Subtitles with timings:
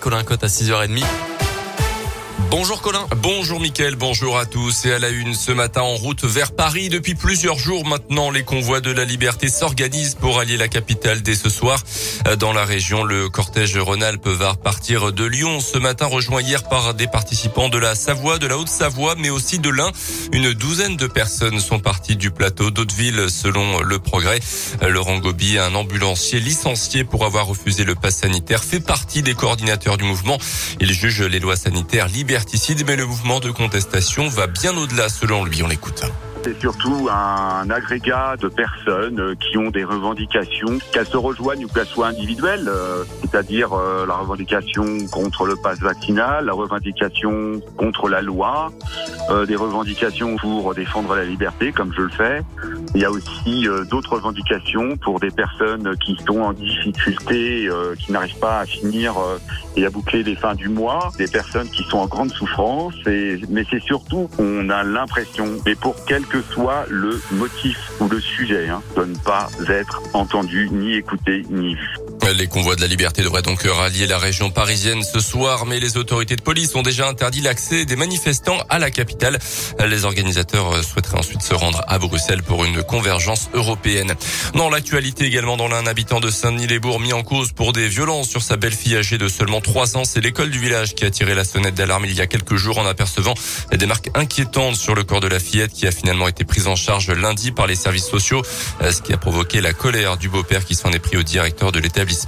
[0.00, 1.04] avec Colin Cotte à 6h30.
[2.50, 3.06] Bonjour Colin.
[3.18, 4.84] Bonjour Mickaël, bonjour à tous.
[4.84, 6.88] Et à la une ce matin en route vers Paris.
[6.88, 11.36] Depuis plusieurs jours maintenant, les convois de la liberté s'organisent pour allier la capitale dès
[11.36, 11.80] ce soir.
[12.40, 16.94] Dans la région, le cortège Rhône-Alpes va repartir de Lyon ce matin, rejoint hier par
[16.94, 19.92] des participants de la Savoie, de la Haute-Savoie, mais aussi de l'Ain.
[20.32, 24.40] Une douzaine de personnes sont parties du plateau d'Hauteville selon le progrès.
[24.82, 29.96] Laurent Gobi, un ambulancier licencié pour avoir refusé le pass sanitaire, fait partie des coordinateurs
[29.96, 30.38] du mouvement.
[30.80, 32.39] Il juge les lois sanitaires libertaires
[32.86, 35.62] mais le mouvement de contestation va bien au-delà selon lui.
[35.62, 36.04] On l'écoute.
[36.42, 41.68] C'est surtout un agrégat de personnes euh, qui ont des revendications, qu'elles se rejoignent ou
[41.68, 48.08] qu'elles soient individuelles, euh, c'est-à-dire euh, la revendication contre le pass vaccinal, la revendication contre
[48.08, 48.72] la loi,
[49.46, 52.42] des revendications pour défendre la liberté, comme je le fais.
[52.96, 57.68] Il y a aussi d'autres revendications pour des personnes qui sont en difficulté,
[57.98, 59.14] qui n'arrivent pas à finir
[59.76, 62.94] et à boucler les fins du mois, des personnes qui sont en grande souffrance.
[63.06, 68.08] Et, mais c'est surtout, on a l'impression, et pour quelques que soit le motif ou
[68.08, 72.09] le sujet, hein, de ne pas être entendu, ni écouté, ni vu.
[72.36, 75.96] Les convois de la liberté devraient donc rallier la région parisienne ce soir, mais les
[75.96, 79.38] autorités de police ont déjà interdit l'accès des manifestants à la capitale.
[79.84, 84.14] Les organisateurs souhaiteraient ensuite se rendre à Bruxelles pour une convergence européenne.
[84.54, 88.42] Dans l'actualité également, dans l'un habitant de Saint-Denis-les-Bourgs mis en cause pour des violences sur
[88.42, 91.44] sa belle-fille âgée de seulement 3 ans, c'est l'école du village qui a tiré la
[91.44, 93.34] sonnette d'alarme il y a quelques jours en apercevant
[93.72, 96.76] des marques inquiétantes sur le corps de la fillette qui a finalement été prise en
[96.76, 98.42] charge lundi par les services sociaux,
[98.80, 101.80] ce qui a provoqué la colère du beau-père qui s'en est pris au directeur de
[101.80, 102.19] l'établissement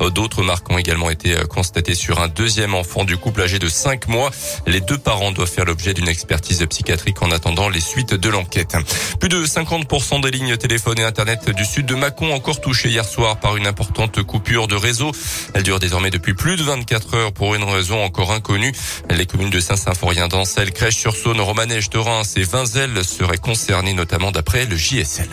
[0.00, 3.58] euh, d'autres marques ont également été euh, constatées sur un deuxième enfant du couple âgé
[3.58, 4.30] de 5 mois.
[4.66, 8.76] Les deux parents doivent faire l'objet d'une expertise psychiatrique en attendant les suites de l'enquête.
[9.20, 13.04] Plus de 50% des lignes téléphone et internet du sud de Mâcon encore touchées hier
[13.04, 15.12] soir par une importante coupure de réseau.
[15.54, 18.72] Elle dure désormais depuis plus de 24 heures pour une raison encore inconnue.
[19.10, 24.76] Les communes de Saint-Symphorien, d'Ancel, Crèche-sur-Saône, Romanèche, Torrens et Vinzel seraient concernées notamment d'après le
[24.76, 25.28] JSL.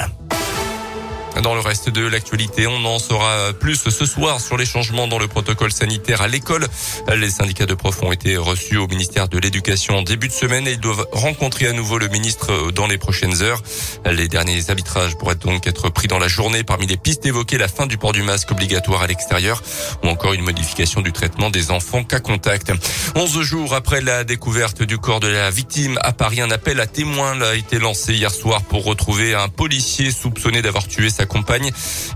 [1.41, 5.17] Dans le reste de l'actualité, on en saura plus ce soir sur les changements dans
[5.17, 6.67] le protocole sanitaire à l'école.
[7.16, 10.67] Les syndicats de profs ont été reçus au ministère de l'Éducation en début de semaine
[10.67, 13.61] et ils doivent rencontrer à nouveau le ministre dans les prochaines heures.
[14.05, 16.63] Les derniers arbitrages pourraient donc être pris dans la journée.
[16.63, 19.61] Parmi les pistes évoquées, la fin du port du masque obligatoire à l'extérieur
[20.03, 22.71] ou encore une modification du traitement des enfants cas contact.
[23.15, 26.85] 11 jours après la découverte du corps de la victime à Paris, un appel à
[26.85, 31.22] témoins a été lancé hier soir pour retrouver un policier soupçonné d'avoir tué sa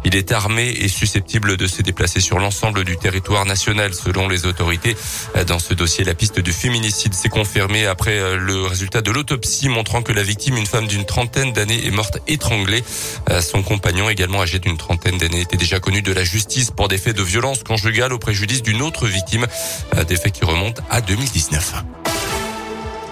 [0.06, 4.46] Il est armé et susceptible de se déplacer sur l'ensemble du territoire national selon les
[4.46, 4.96] autorités.
[5.48, 9.70] Dans ce dossier, la piste du féminicide s'est confirmée après euh, le résultat de l'autopsie
[9.70, 12.84] montrant que la victime, une femme d'une trentaine d'années, est morte étranglée.
[13.30, 16.88] Euh, son compagnon, également âgé d'une trentaine d'années, était déjà connu de la justice pour
[16.88, 19.48] des faits de violence conjugale au préjudice d'une autre victime,
[19.96, 22.07] euh, des faits qui remontent à 2019.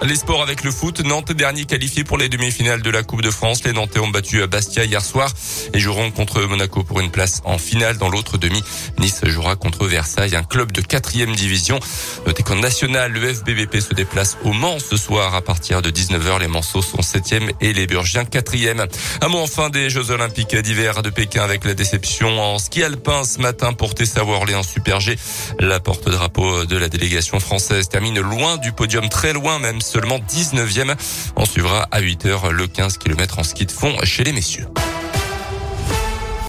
[0.02, 1.00] Les sports avec le foot.
[1.00, 3.64] Nantes dernier qualifié pour les demi-finales de la Coupe de France.
[3.64, 5.32] Les Nantais ont battu Bastia hier soir
[5.72, 7.96] et joueront contre Monaco pour une place en finale.
[7.96, 8.62] Dans l'autre demi,
[8.98, 11.80] Nice jouera contre Versailles, un club de quatrième division.
[12.26, 16.40] Notez qu'en national, le FBVP se déplace au Mans ce soir à partir de 19h.
[16.40, 18.86] Les Manceaux sont septième et les Burgiens quatrième.
[19.22, 23.24] Un mot enfin des Jeux Olympiques d'hiver de Pékin avec la déception en ski alpin
[23.24, 25.16] ce matin pour Tessa Worley en Super G.
[25.58, 30.96] La porte-drapeau de la délégation française termine loin du podium, très loin même seulement 19e.
[31.36, 34.66] On suivra à 8 h le 15 km en ski de fond chez les messieurs.